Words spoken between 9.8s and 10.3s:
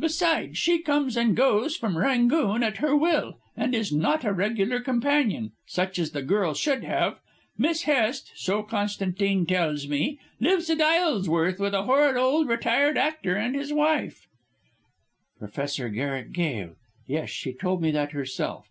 me,